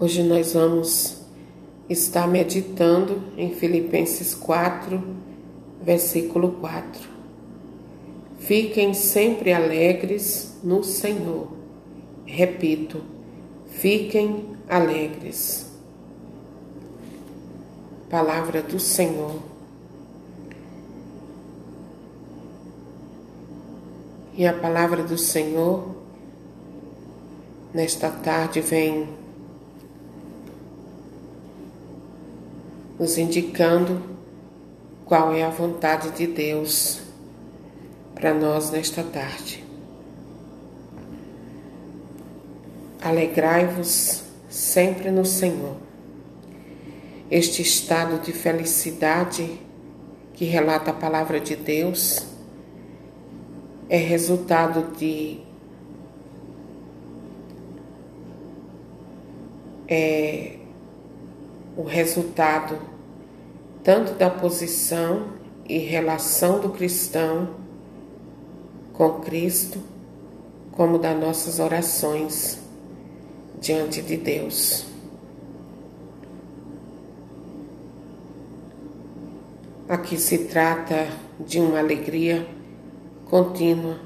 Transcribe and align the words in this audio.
Hoje 0.00 0.24
nós 0.24 0.54
vamos 0.54 1.18
estar 1.88 2.26
meditando 2.26 3.22
em 3.36 3.54
Filipenses 3.54 4.34
4, 4.34 5.00
versículo 5.80 6.50
4. 6.54 7.08
Fiquem 8.40 8.92
sempre 8.92 9.52
alegres 9.52 10.56
no 10.64 10.82
Senhor. 10.82 11.46
Repito, 12.26 13.02
fiquem 13.68 14.56
alegres. 14.68 15.70
Palavra 18.10 18.62
do 18.62 18.80
Senhor. 18.80 19.38
E 24.36 24.44
a 24.44 24.52
palavra 24.52 25.04
do 25.04 25.16
Senhor 25.16 25.94
nesta 27.72 28.10
tarde 28.10 28.60
vem 28.60 29.22
nos 33.04 33.18
indicando 33.18 34.00
qual 35.04 35.34
é 35.34 35.42
a 35.42 35.50
vontade 35.50 36.10
de 36.12 36.26
Deus 36.26 37.02
para 38.14 38.32
nós 38.32 38.70
nesta 38.70 39.02
tarde. 39.02 39.62
Alegrai-vos 43.02 44.22
sempre 44.48 45.10
no 45.10 45.22
Senhor. 45.26 45.76
Este 47.30 47.60
estado 47.60 48.22
de 48.22 48.32
felicidade 48.32 49.60
que 50.32 50.46
relata 50.46 50.90
a 50.90 50.94
palavra 50.94 51.38
de 51.38 51.56
Deus 51.56 52.24
é 53.86 53.98
resultado 53.98 54.96
de 54.96 55.40
é, 59.86 60.56
o 61.76 61.82
resultado 61.82 62.93
tanto 63.84 64.14
da 64.14 64.30
posição 64.30 65.26
e 65.68 65.76
relação 65.76 66.58
do 66.58 66.70
cristão 66.70 67.50
com 68.94 69.20
Cristo, 69.20 69.78
como 70.72 70.98
das 70.98 71.20
nossas 71.20 71.60
orações 71.60 72.58
diante 73.60 74.00
de 74.00 74.16
Deus. 74.16 74.86
Aqui 79.86 80.16
se 80.16 80.38
trata 80.46 81.06
de 81.38 81.60
uma 81.60 81.78
alegria 81.78 82.46
contínua 83.26 84.00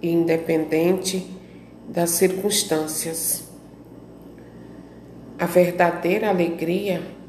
e 0.00 0.10
independente 0.10 1.30
das 1.86 2.10
circunstâncias 2.10 3.44
a 5.38 5.44
verdadeira 5.44 6.28
alegria 6.30 7.19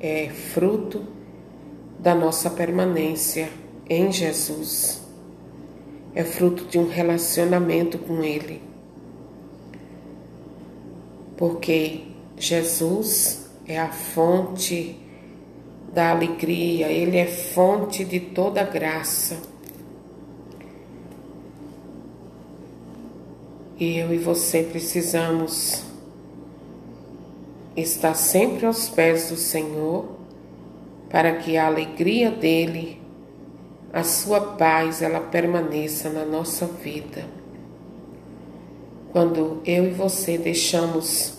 é 0.00 0.28
fruto 0.28 1.04
da 1.98 2.14
nossa 2.14 2.50
permanência 2.50 3.48
em 3.88 4.12
Jesus. 4.12 5.02
É 6.14 6.24
fruto 6.24 6.64
de 6.64 6.78
um 6.78 6.88
relacionamento 6.88 7.98
com 7.98 8.22
Ele. 8.22 8.62
Porque 11.36 12.04
Jesus 12.36 13.50
é 13.66 13.78
a 13.78 13.90
fonte 13.90 14.98
da 15.92 16.10
alegria, 16.10 16.88
Ele 16.88 17.16
é 17.16 17.26
fonte 17.26 18.04
de 18.04 18.20
toda 18.20 18.62
graça. 18.62 19.40
E 23.78 23.98
eu 23.98 24.12
e 24.12 24.18
você 24.18 24.62
precisamos 24.62 25.85
está 27.76 28.14
sempre 28.14 28.64
aos 28.64 28.88
pés 28.88 29.28
do 29.28 29.36
Senhor, 29.36 30.06
para 31.10 31.36
que 31.36 31.56
a 31.56 31.66
alegria 31.66 32.30
dele, 32.30 33.00
a 33.92 34.02
sua 34.02 34.40
paz, 34.40 35.02
ela 35.02 35.20
permaneça 35.20 36.08
na 36.08 36.24
nossa 36.24 36.66
vida. 36.66 37.24
Quando 39.12 39.60
eu 39.64 39.86
e 39.86 39.90
você 39.90 40.36
deixamos 40.36 41.34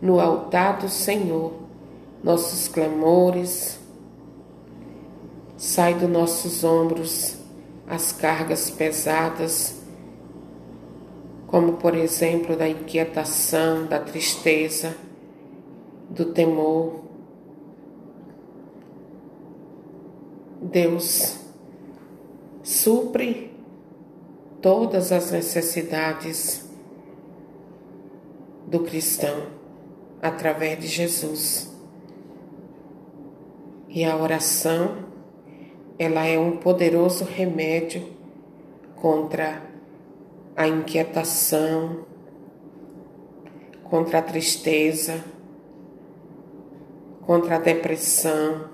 no 0.00 0.20
altar 0.20 0.78
do 0.78 0.88
Senhor 0.88 1.52
nossos 2.22 2.68
clamores, 2.68 3.78
sai 5.56 5.94
dos 5.94 6.08
nossos 6.08 6.64
ombros 6.64 7.36
as 7.86 8.12
cargas 8.12 8.70
pesadas, 8.70 9.80
como 11.46 11.74
por 11.74 11.94
exemplo 11.96 12.56
da 12.56 12.68
inquietação, 12.68 13.86
da 13.86 13.98
tristeza, 13.98 14.96
do 16.10 16.26
temor. 16.32 17.00
Deus 20.60 21.38
supre 22.62 23.50
todas 24.60 25.10
as 25.12 25.30
necessidades 25.30 26.68
do 28.66 28.80
cristão 28.80 29.46
através 30.20 30.78
de 30.80 30.86
Jesus. 30.86 31.74
E 33.88 34.04
a 34.04 34.16
oração, 34.16 35.06
ela 35.98 36.24
é 36.24 36.38
um 36.38 36.56
poderoso 36.58 37.24
remédio 37.24 38.08
contra 38.94 39.62
a 40.56 40.68
inquietação, 40.68 42.04
contra 43.82 44.18
a 44.18 44.22
tristeza, 44.22 45.24
contra 47.30 47.54
a 47.54 47.58
depressão 47.60 48.68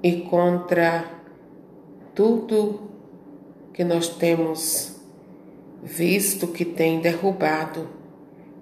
e 0.00 0.20
contra 0.20 1.10
tudo 2.14 2.88
que 3.74 3.82
nós 3.82 4.08
temos 4.10 4.94
visto 5.82 6.46
que 6.46 6.64
tem 6.64 7.00
derrubado 7.00 7.90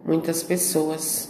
muitas 0.03 0.43
pessoas. 0.43 1.29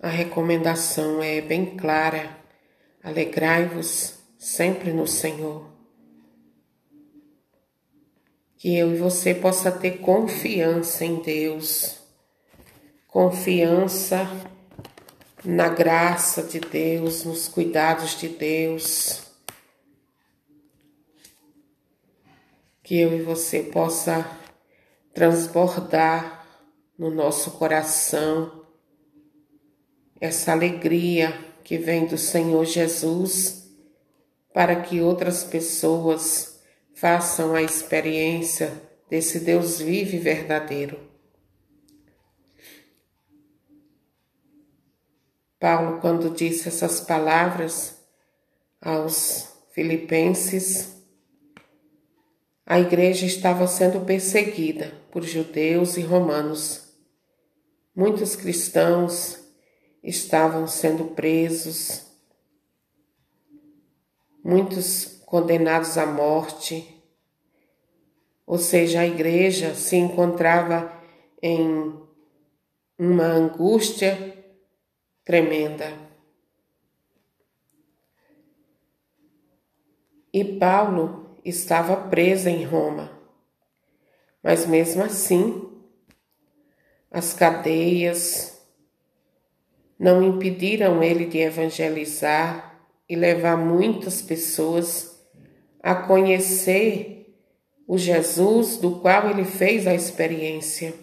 A 0.00 0.08
recomendação 0.08 1.22
é 1.22 1.40
bem 1.40 1.76
clara: 1.76 2.36
alegrai-vos 3.00 4.18
sempre 4.36 4.92
no 4.92 5.06
Senhor 5.06 5.73
que 8.64 8.78
eu 8.78 8.94
e 8.94 8.96
você 8.96 9.34
possa 9.34 9.70
ter 9.70 9.98
confiança 9.98 11.04
em 11.04 11.16
Deus, 11.16 11.98
confiança 13.06 14.26
na 15.44 15.68
graça 15.68 16.42
de 16.42 16.60
Deus, 16.60 17.24
nos 17.24 17.46
cuidados 17.46 18.18
de 18.18 18.26
Deus. 18.26 19.24
Que 22.82 22.98
eu 23.00 23.12
e 23.12 23.20
você 23.20 23.64
possa 23.64 24.26
transbordar 25.12 26.46
no 26.96 27.10
nosso 27.10 27.50
coração 27.50 28.64
essa 30.18 30.52
alegria 30.52 31.38
que 31.62 31.76
vem 31.76 32.06
do 32.06 32.16
Senhor 32.16 32.64
Jesus, 32.64 33.70
para 34.54 34.74
que 34.74 35.02
outras 35.02 35.44
pessoas 35.44 36.53
façam 36.94 37.54
a 37.54 37.62
experiência 37.62 38.72
desse 39.10 39.40
Deus 39.40 39.80
vivo 39.80 40.14
e 40.14 40.18
verdadeiro. 40.18 40.98
Paulo, 45.58 46.00
quando 46.00 46.30
disse 46.30 46.68
essas 46.68 47.00
palavras 47.00 47.96
aos 48.80 49.48
Filipenses, 49.72 50.94
a 52.66 52.78
igreja 52.78 53.26
estava 53.26 53.66
sendo 53.66 54.04
perseguida 54.04 54.92
por 55.10 55.22
judeus 55.22 55.96
e 55.96 56.02
romanos. 56.02 56.94
Muitos 57.94 58.36
cristãos 58.36 59.38
estavam 60.02 60.66
sendo 60.66 61.06
presos, 61.06 62.06
muitos 64.42 65.22
condenados 65.34 65.98
à 65.98 66.06
morte. 66.06 67.02
Ou 68.46 68.56
seja, 68.56 69.00
a 69.00 69.04
igreja 69.04 69.74
se 69.74 69.96
encontrava 69.96 70.96
em 71.42 71.92
uma 72.96 73.24
angústia 73.24 74.44
tremenda. 75.24 75.92
E 80.32 80.44
Paulo 80.44 81.36
estava 81.44 81.96
preso 81.96 82.48
em 82.48 82.62
Roma. 82.62 83.10
Mas 84.40 84.66
mesmo 84.66 85.02
assim, 85.02 85.68
as 87.10 87.34
cadeias 87.34 88.64
não 89.98 90.22
impediram 90.22 91.02
ele 91.02 91.26
de 91.26 91.38
evangelizar 91.38 92.80
e 93.08 93.16
levar 93.16 93.56
muitas 93.56 94.22
pessoas 94.22 95.13
a 95.84 95.94
conhecer 95.94 97.36
o 97.86 97.98
Jesus 97.98 98.78
do 98.78 99.00
qual 99.00 99.28
ele 99.28 99.44
fez 99.44 99.86
a 99.86 99.92
experiência. 99.92 100.94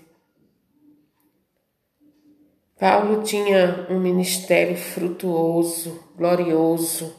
Paulo 2.79 3.21
tinha 3.21 3.85
um 3.91 3.99
ministério 3.99 4.75
frutuoso, 4.75 6.03
glorioso, 6.17 7.15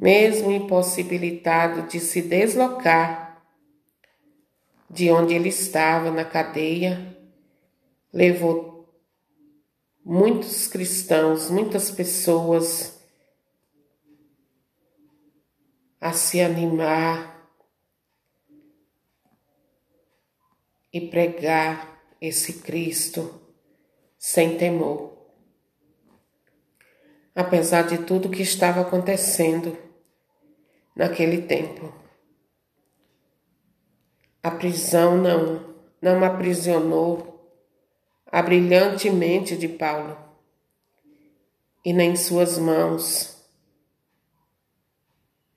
mesmo 0.00 0.50
impossibilitado 0.50 1.82
de 1.82 2.00
se 2.00 2.22
deslocar 2.22 3.44
de 4.88 5.10
onde 5.10 5.34
ele 5.34 5.50
estava 5.50 6.10
na 6.10 6.24
cadeia, 6.24 7.18
levou 8.10 8.88
muitos 10.02 10.68
cristãos, 10.68 11.50
muitas 11.50 11.90
pessoas 11.90 12.95
a 16.06 16.12
se 16.12 16.40
animar 16.40 17.50
e 20.92 21.00
pregar 21.00 22.00
esse 22.20 22.60
Cristo 22.60 23.40
sem 24.16 24.56
temor. 24.56 25.16
Apesar 27.34 27.88
de 27.88 27.98
tudo 27.98 28.30
que 28.30 28.40
estava 28.40 28.82
acontecendo 28.82 29.76
naquele 30.94 31.42
tempo. 31.42 31.92
A 34.40 34.52
prisão 34.52 35.16
não, 35.16 35.74
não 36.00 36.24
aprisionou 36.24 37.50
a 38.30 38.40
brilhante 38.42 39.10
mente 39.10 39.56
de 39.56 39.66
Paulo 39.66 40.16
e 41.84 41.92
nem 41.92 42.14
suas 42.14 42.58
mãos. 42.58 43.35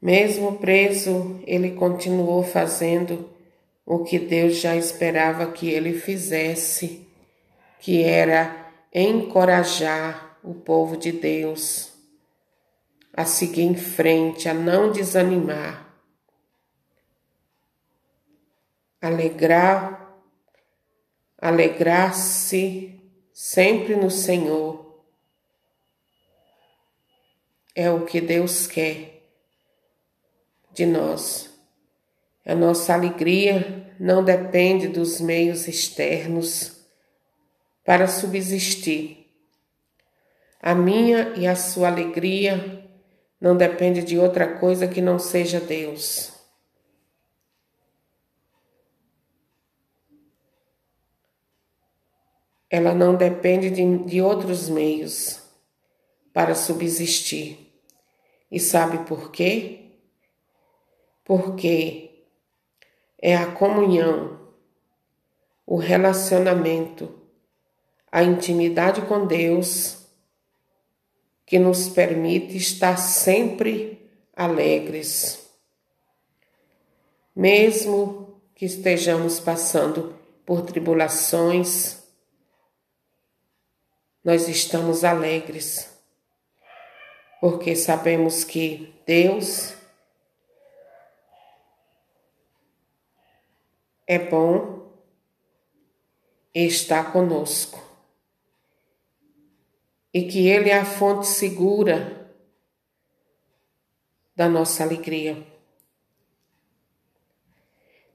Mesmo 0.02 0.58
preso, 0.58 1.42
ele 1.46 1.72
continuou 1.72 2.42
fazendo 2.42 3.30
o 3.86 4.04
que 4.04 4.18
Deus 4.18 4.58
já 4.58 4.76
esperava 4.76 5.52
que 5.52 5.70
ele 5.70 5.94
fizesse 6.00 7.06
que 7.80 8.04
era 8.04 8.72
encorajar 8.94 10.38
o 10.42 10.54
povo 10.54 10.96
de 10.96 11.12
Deus 11.12 11.92
a 13.14 13.26
seguir 13.26 13.64
em 13.64 13.76
frente, 13.76 14.48
a 14.48 14.54
não 14.54 14.92
desanimar, 14.92 15.94
alegrar, 19.02 20.18
alegrar-se 21.38 23.02
sempre 23.34 23.96
no 23.98 24.10
Senhor. 24.10 25.04
É 27.76 27.90
o 27.90 28.06
que 28.06 28.22
Deus 28.22 28.68
quer 28.68 29.19
de 30.74 30.86
nós. 30.86 31.50
A 32.46 32.56
nossa 32.56 32.94
alegria 32.94 33.94
não 34.00 34.24
depende 34.24 34.88
dos 34.88 35.20
meios 35.20 35.68
externos 35.68 36.80
para 37.84 38.08
subsistir. 38.08 39.28
A 40.62 40.74
minha 40.76 41.34
e 41.36 41.48
a 41.48 41.56
sua 41.56 41.88
alegria 41.88 42.88
não 43.40 43.56
depende 43.56 44.04
de 44.04 44.18
outra 44.18 44.58
coisa 44.60 44.88
que 44.88 45.02
não 45.02 45.18
seja 45.18 45.60
Deus. 45.60 46.34
Ela 52.70 52.94
não 52.94 53.16
depende 53.16 53.70
de, 53.70 53.98
de 54.06 54.22
outros 54.22 54.70
meios 54.70 55.42
para 56.32 56.54
subsistir. 56.54 57.74
E 58.52 58.60
sabe 58.60 59.08
por 59.08 59.32
quê? 59.32 59.89
Porque 61.30 62.26
é 63.22 63.36
a 63.36 63.52
comunhão, 63.52 64.40
o 65.64 65.76
relacionamento 65.76 67.20
a 68.12 68.24
intimidade 68.24 69.04
com 69.04 69.28
Deus 69.28 70.08
que 71.46 71.60
nos 71.60 71.88
permite 71.88 72.58
estar 72.58 72.98
sempre 72.98 74.10
alegres. 74.36 75.48
Mesmo 77.36 78.42
que 78.56 78.66
estejamos 78.66 79.40
passando 79.40 80.16
por 80.44 80.64
tribulações, 80.64 82.02
nós 84.24 84.48
estamos 84.48 85.04
alegres, 85.04 85.96
porque 87.40 87.76
sabemos 87.76 88.44
que 88.44 88.92
Deus 89.06 89.79
é 94.10 94.18
bom 94.18 94.92
e 96.52 96.66
está 96.66 97.04
conosco 97.04 97.80
e 100.12 100.24
que 100.24 100.48
Ele 100.48 100.72
é 100.72 100.80
a 100.80 100.84
fonte 100.84 101.28
segura 101.28 102.28
da 104.36 104.50
nossa 104.50 104.82
alegria. 104.82 105.46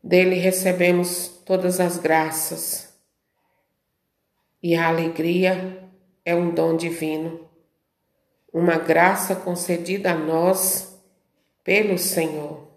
Dele 0.03 0.35
recebemos 0.35 1.29
todas 1.47 1.79
as 1.79 1.97
graças 1.97 2.93
e 4.61 4.75
a 4.75 4.89
alegria 4.89 5.89
é 6.25 6.35
um 6.35 6.53
dom 6.53 6.77
divino, 6.77 7.49
uma 8.53 8.79
graça 8.79 9.37
concedida 9.37 10.11
a 10.11 10.17
nós 10.17 11.01
pelo 11.63 11.97
Senhor. 11.97 12.74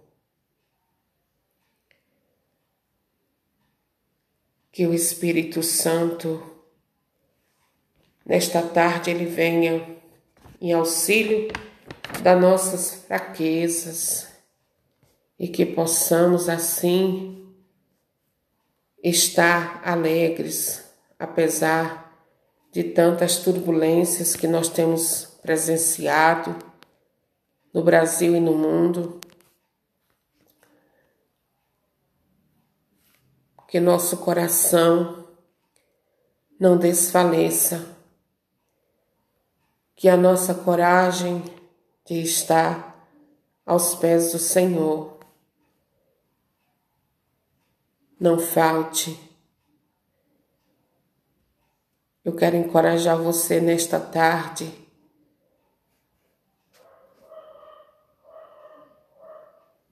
Que 4.77 4.85
o 4.85 4.94
Espírito 4.94 5.63
Santo 5.63 6.39
nesta 8.24 8.62
tarde 8.62 9.09
ele 9.09 9.25
venha 9.25 9.97
em 10.62 10.71
auxílio 10.71 11.51
das 12.21 12.39
nossas 12.39 12.94
fraquezas 13.07 14.27
e 15.39 15.47
que 15.47 15.65
possamos 15.65 16.47
assim 16.47 17.44
estar 19.03 19.81
alegres, 19.83 20.83
apesar 21.18 22.15
de 22.71 22.83
tantas 22.83 23.38
turbulências 23.38 24.35
que 24.35 24.47
nós 24.47 24.69
temos 24.69 25.39
presenciado 25.41 26.56
no 27.74 27.83
Brasil 27.83 28.35
e 28.35 28.39
no 28.39 28.53
mundo. 28.53 29.19
Que 33.67 33.79
nosso 33.79 34.17
coração 34.17 35.27
não 36.59 36.77
desfaleça 36.77 37.97
que 39.95 40.07
a 40.07 40.15
nossa 40.15 40.53
coragem 40.53 41.43
de 42.05 42.21
estar 42.21 43.03
aos 43.65 43.95
pés 43.95 44.31
do 44.31 44.39
Senhor 44.39 45.19
não 48.19 48.39
falte. 48.39 49.19
Eu 52.24 52.36
quero 52.36 52.55
encorajar 52.55 53.17
você 53.17 53.59
nesta 53.59 54.00
tarde. 54.00 54.71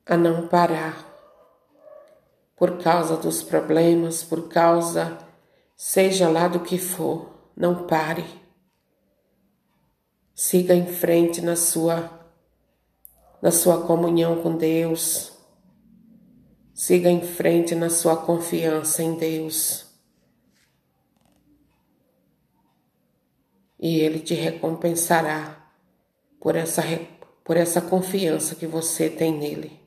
A 0.05 0.15
não 0.15 0.47
parar 0.47 1.14
por 2.55 2.81
causa 2.81 3.17
dos 3.17 3.43
problemas, 3.43 4.23
por 4.23 4.47
causa, 4.47 5.17
seja 5.75 6.29
lá 6.29 6.47
do 6.47 6.61
que 6.61 6.77
for, 6.77 7.51
não 7.55 7.85
pare. 7.85 8.25
Siga 10.33 10.73
em 10.73 10.85
frente 10.85 11.41
na 11.41 11.55
sua 11.55 12.11
na 13.41 13.51
sua 13.51 13.85
comunhão 13.85 14.41
com 14.41 14.57
Deus. 14.57 15.33
Siga 16.73 17.09
em 17.09 17.21
frente 17.21 17.75
na 17.75 17.89
sua 17.89 18.17
confiança 18.17 19.03
em 19.03 19.15
Deus. 19.15 19.85
E 23.79 23.99
ele 23.99 24.19
te 24.19 24.33
recompensará 24.33 25.69
por 26.39 26.55
essa 26.55 26.81
por 27.43 27.55
essa 27.55 27.79
confiança 27.79 28.55
que 28.55 28.65
você 28.65 29.07
tem 29.07 29.31
nele. 29.31 29.84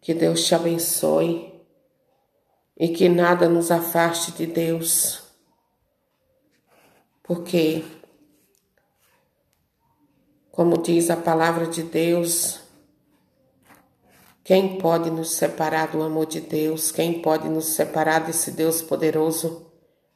Que 0.00 0.14
Deus 0.14 0.44
te 0.46 0.54
abençoe 0.54 1.52
e 2.76 2.88
que 2.88 3.08
nada 3.08 3.48
nos 3.48 3.70
afaste 3.70 4.32
de 4.32 4.46
Deus 4.46 5.28
porque, 7.28 7.84
como 10.50 10.78
diz 10.78 11.10
a 11.10 11.16
palavra 11.16 11.66
de 11.66 11.82
Deus, 11.82 12.58
quem 14.42 14.78
pode 14.78 15.10
nos 15.10 15.32
separar 15.32 15.88
do 15.88 16.02
amor 16.02 16.24
de 16.24 16.40
Deus? 16.40 16.90
Quem 16.90 17.20
pode 17.20 17.46
nos 17.46 17.66
separar 17.66 18.20
desse 18.20 18.52
Deus 18.52 18.80
poderoso? 18.80 19.70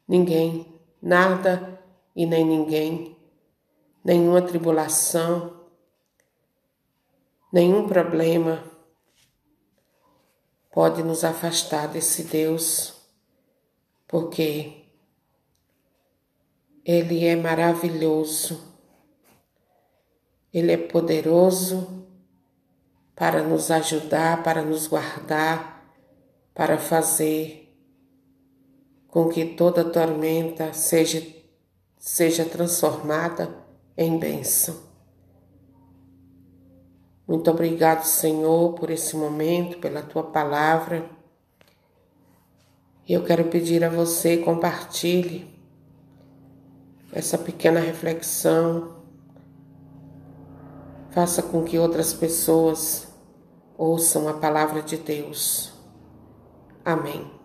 Ninguém, 0.09 0.81
nada 1.03 1.79
e 2.17 2.25
nem 2.25 2.47
ninguém. 2.47 3.15
nenhuma 4.03 4.41
tribulação, 4.41 5.61
nenhum 7.53 7.87
problema 7.87 8.65
pode 10.73 11.03
nos 11.03 11.23
afastar 11.23 11.87
desse 11.87 12.25
Deus, 12.25 12.95
porque 14.09 14.87
Ele 16.83 17.27
é 17.27 17.37
maravilhoso, 17.37 18.59
Ele 20.53 20.73
é 20.73 20.79
poderoso 20.79 22.09
para 23.15 23.43
nos 23.43 23.71
ajudar, 23.71 24.43
para 24.43 24.63
nos 24.63 24.87
guardar, 24.87 25.95
para 26.55 26.79
fazer 26.79 27.63
com 29.07 29.29
que 29.29 29.45
toda 29.45 29.85
tormenta 29.85 30.73
seja, 30.73 31.23
seja 31.99 32.47
transformada 32.47 33.55
em 33.95 34.19
bênção. 34.19 34.92
Muito 37.27 37.51
obrigado, 37.51 38.05
Senhor, 38.05 38.75
por 38.75 38.91
esse 38.91 39.17
momento, 39.17 39.79
pela 39.79 40.03
tua 40.03 40.25
palavra. 40.25 41.09
E 43.09 43.13
eu 43.13 43.25
quero 43.25 43.45
pedir 43.45 43.85
a 43.85 43.89
você 43.89 44.39
compartilhe 44.39 45.53
essa 47.13 47.37
pequena 47.37 47.81
reflexão. 47.81 49.03
Faça 51.11 51.43
com 51.43 51.63
que 51.63 51.79
outras 51.79 52.13
pessoas 52.15 53.09
ouçam 53.77 54.29
a 54.29 54.35
palavra 54.35 54.83
de 54.83 54.97
Deus. 54.97 55.73
Amém. 56.85 57.42